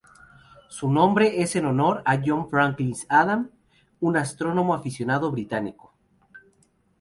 [0.67, 3.49] Su nombre es en honor a John Franklin Adams,
[3.99, 5.93] un astrónomo aficionado británico.